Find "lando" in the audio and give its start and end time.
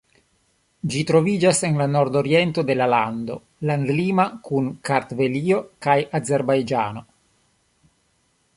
2.93-3.37